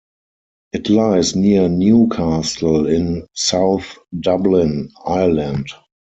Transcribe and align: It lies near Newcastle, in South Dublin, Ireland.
It 0.73 0.89
lies 0.89 1.35
near 1.35 1.69
Newcastle, 1.69 2.87
in 2.87 3.27
South 3.35 3.99
Dublin, 4.19 4.89
Ireland. 5.05 5.67